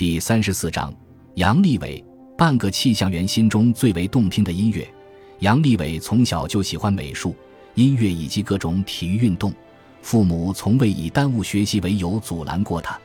[0.00, 0.90] 第三十四章，
[1.34, 2.02] 杨利伟，
[2.34, 4.90] 半个气象员心中最为动听的音乐。
[5.40, 7.36] 杨利伟从小就喜欢美术、
[7.74, 9.52] 音乐以及各种体育运动，
[10.00, 12.98] 父母从未以耽误学习为由阻拦过他。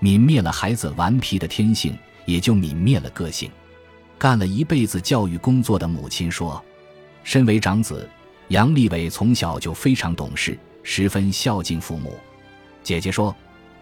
[0.00, 3.48] 泯灭了孩子顽皮的天性，也就泯灭了个性。
[4.18, 6.60] 干了一辈子教育工作的母亲说
[7.22, 8.10] ：“身为长子，
[8.48, 12.18] 杨利伟从小就非常懂事，十分孝敬父母。”
[12.82, 13.32] 姐姐说。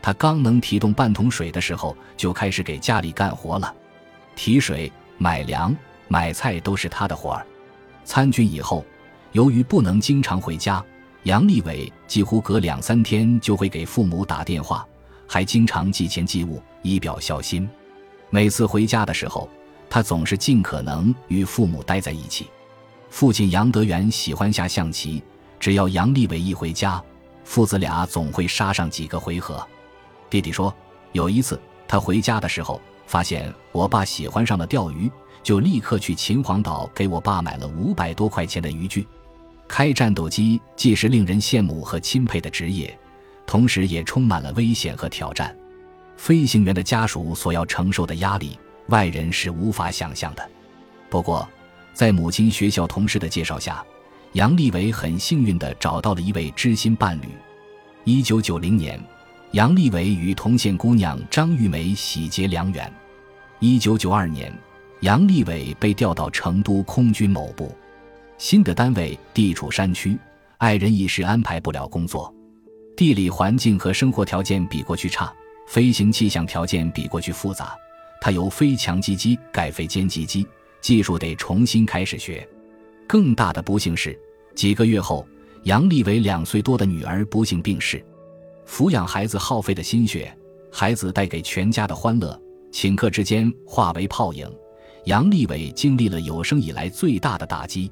[0.02, 3.74] 他刚能提动半桶水的时候，就开始给家里干活了，
[4.34, 5.76] 提水、买粮、
[6.08, 7.46] 买菜都是他的活儿。
[8.04, 8.84] 参军以后，
[9.32, 10.82] 由于不能经常回家，
[11.24, 14.86] 杨利伟几乎隔两三天就会给父母打电话，
[15.26, 17.68] 还经常寄钱寄物以表孝心。
[18.30, 19.48] 每次回家的时候，
[19.88, 22.48] 他总是尽可能与父母待在一起。
[23.10, 25.22] 父亲杨德元喜欢下象棋，
[25.58, 27.02] 只要杨利伟一回家，
[27.44, 29.66] 父子俩总会杀上几个回合。
[30.30, 30.72] 弟弟说，
[31.10, 35.10] 有一次他回家的时候，发现我爸喜欢上了钓鱼，
[35.42, 39.06] 就立刻去秦皇岛给我爸买了五百多块钱的渔具。
[39.66, 42.96] 开战斗机既是令人羡慕和钦佩的职业，
[43.44, 45.54] 同时也充满了危险和挑战。
[46.16, 48.56] 飞行员的家属所要承受的压力，
[48.86, 50.48] 外人是无法想象的。
[51.08, 51.48] 不过，
[51.92, 53.84] 在母亲、学校同事的介绍下，
[54.34, 57.28] 杨利伟很幸运地找到了一位知心伴侣。
[58.04, 59.02] 一九九零年。
[59.52, 62.92] 杨利伟与同县姑娘张玉梅喜结良缘。
[63.58, 64.52] 一九九二年，
[65.00, 67.74] 杨利伟被调到成都空军某部，
[68.38, 70.16] 新的单位地处山区，
[70.58, 72.32] 爱人一时安排不了工作，
[72.96, 75.32] 地理环境和生活条件比过去差，
[75.66, 77.76] 飞行气象条件比过去复杂，
[78.20, 80.46] 他由飞强击机改飞歼击机，
[80.80, 82.48] 技术得重新开始学。
[83.08, 84.16] 更大的不幸是，
[84.54, 85.26] 几个月后，
[85.64, 88.00] 杨利伟两岁多的女儿不幸病逝。
[88.70, 90.32] 抚养孩子耗费的心血，
[90.70, 92.40] 孩子带给全家的欢乐，
[92.70, 94.48] 顷刻之间化为泡影。
[95.06, 97.90] 杨利伟经历了有生以来最大的打击，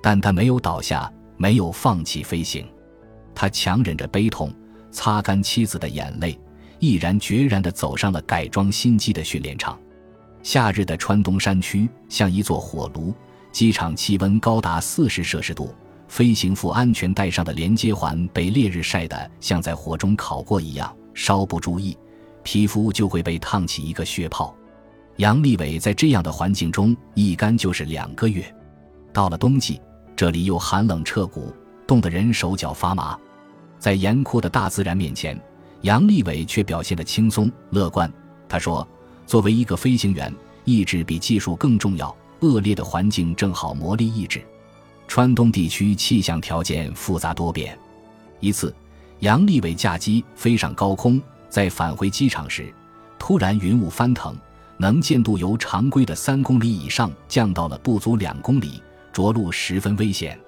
[0.00, 2.64] 但他没有倒下，没有放弃飞行。
[3.34, 4.54] 他强忍着悲痛，
[4.92, 6.38] 擦干妻子的眼泪，
[6.78, 9.76] 毅然决然地走上了改装新机的训练场。
[10.44, 13.12] 夏日的川东山区像一座火炉，
[13.50, 15.74] 机场气温高达四十摄氏度。
[16.12, 21.96] 飞行服安全带上的连接环被烈日晒得像在火中烤过一样，稍不注意，
[22.42, 24.54] 皮肤就会被烫起一个血泡。
[25.16, 28.44] 杨利伟在这样的环境中一干就是两个月。
[29.10, 29.80] 到了冬季，
[30.14, 31.50] 这里又寒冷彻骨，
[31.86, 33.18] 冻得人手脚发麻。
[33.78, 35.40] 在严酷的大自然面前，
[35.80, 38.12] 杨利伟却表现得轻松乐观。
[38.50, 38.86] 他说
[39.24, 40.30] ：“作为一个飞行员，
[40.66, 42.14] 意志比技术更重要。
[42.40, 44.44] 恶劣的环境正好磨砺意志。”
[45.14, 47.78] 川东地区气象条件复杂多变。
[48.40, 48.74] 一次，
[49.18, 52.72] 杨利伟驾机飞上高空，在返回机场时，
[53.18, 54.34] 突然云雾翻腾，
[54.78, 60.40] 能见度由常规的三公里以上降到了不足两公里，着陆十分危险。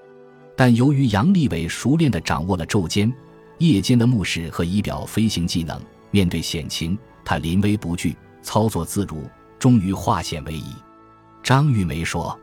[0.56, 3.12] 但由于杨利伟熟练地掌握了昼间、
[3.58, 5.78] 夜间的目视和仪表飞行技能，
[6.10, 10.72] 面对险情，他临危不惧，操作自如，终于化险为夷。
[11.42, 12.40] 张玉梅说。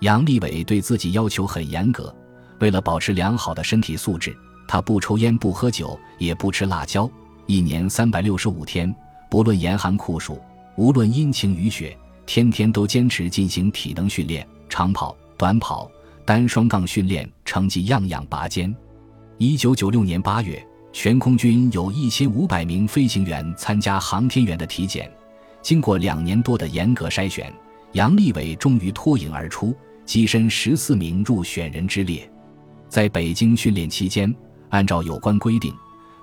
[0.00, 2.14] 杨利伟对自己要求很严格，
[2.58, 4.34] 为了保持良好的身体素质，
[4.66, 7.08] 他不抽烟、不喝酒，也不吃辣椒。
[7.46, 8.94] 一年三百六十五天，
[9.28, 10.40] 不论严寒酷暑，
[10.76, 15.90] 无论阴晴雨雪，天天都坚持进行体能训练，长跑、短跑、
[16.24, 18.74] 单双杠训练，成绩样样拔尖。
[19.36, 25.12] 一九九六年八月，全空军有一千五百名飞行员参加航天员的体检，
[25.60, 27.52] 经过两年多的严格筛选，
[27.92, 29.76] 杨利伟终于脱颖而出。
[30.10, 32.28] 跻身十四名入选人之列，
[32.88, 34.34] 在北京训练期间，
[34.70, 35.72] 按照有关规定，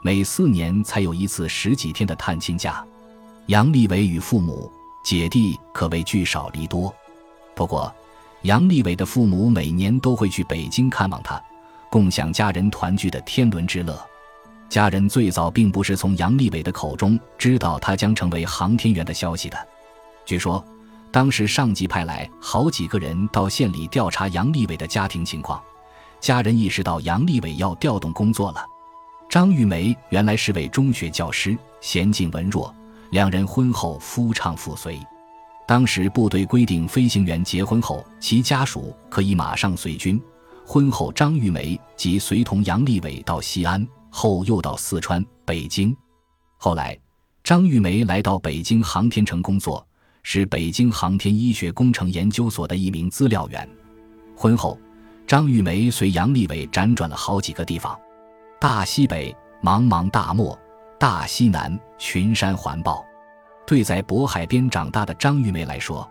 [0.02, 2.86] 每四年才有一次十几天的探亲假。
[3.46, 4.70] 杨利伟与父母、
[5.06, 6.94] 姐弟可谓聚少离多。
[7.56, 7.90] 不过，
[8.42, 11.42] 杨利伟的父母每年都会去北京看望他，
[11.90, 13.98] 共享家人团聚的天伦之乐。
[14.68, 19.58] 家人最早并不是从杨利伟的口中知道他将成为航天员的消息的，
[20.26, 20.62] 据说。
[21.12, 25.62] 当时上级派来好几个人到县里调查杨利伟的家庭情况，
[26.20, 28.66] 家人意识到杨利伟要调动工作了。
[29.30, 32.74] 张玉梅原来是位中学教师，娴静文弱，
[33.12, 35.00] 两人婚后夫唱妇随。
[35.68, 40.22] 当时部队规定，飞行员结婚后，其家属可以马上随军。
[40.66, 45.96] 婚后，张玉梅即随同杨利伟到西安，后又到四川、北京。
[46.58, 46.98] 后来，
[47.44, 49.86] 张玉梅来到北京航天城工作。
[50.30, 53.66] 是北京航天医学工程研究所的一名资料员。
[54.36, 54.78] 婚后，
[55.26, 57.98] 张玉梅随杨利伟辗转了好几个地方：
[58.60, 59.34] 大西北
[59.64, 60.60] 茫茫大漠，
[61.00, 63.06] 大西南群山环抱。
[63.66, 66.06] 对在渤海边长大的张玉梅来说，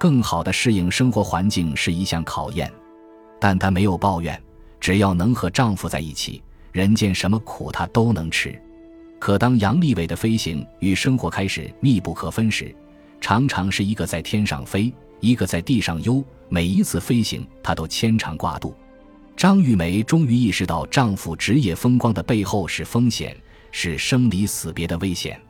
[0.00, 2.68] 更好的适应生活环境是一项考验，
[3.38, 4.36] 但她没有抱怨，
[4.80, 6.42] 只要能和丈夫在一起，
[6.72, 8.60] 人间什么苦她都能吃。
[9.20, 12.74] 可当杨利伟的飞行与生活开始密不可分时，
[13.24, 18.74] 常常是一个在天上飞，一个在地上悠，每一次飞行她都牵肠挂肚。
[19.34, 23.34] 张玉梅终于意识到，丈夫职业风光的背后是风险，
[23.72, 25.40] 是生离死别的危险。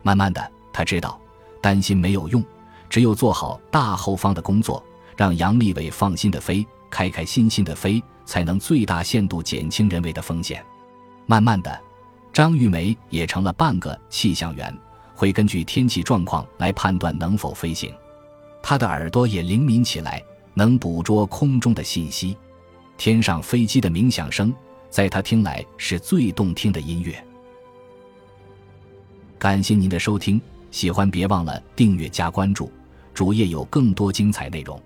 [0.00, 1.20] 慢慢的，她知道，
[1.60, 2.42] 担心没有用，
[2.88, 4.82] 只有做好大后方的工作，
[5.14, 10.64] 让杨利伟放心的飞，开开心心的飞，才能最大限度减轻人为的风险。
[11.26, 11.78] 慢慢的，
[12.32, 14.74] 张玉梅也成了半个气象员，
[15.20, 17.92] 会根据天气状况来判断能否飞行。
[18.62, 20.24] 它的耳朵也灵敏起来，
[20.54, 22.34] 能捕捉空中的信息。
[22.96, 24.50] 天上飞机的鸣响声，
[24.88, 27.22] 在他听来是最动听的音乐。
[29.38, 30.40] 感谢您的收听，
[30.70, 32.72] 喜欢别忘了订阅加关注，
[33.12, 34.82] 主页有更多精彩内容。